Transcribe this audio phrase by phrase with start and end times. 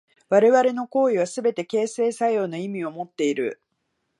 [0.29, 3.61] 我々の行為はすべて形成作用の意味をもっている。